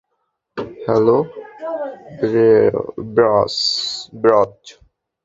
[0.85, 1.17] Hello,
[3.13, 4.65] ব্র্যায!